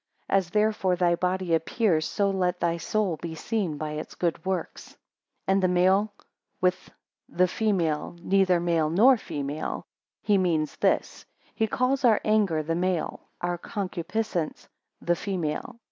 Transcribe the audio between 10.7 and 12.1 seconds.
this; he calls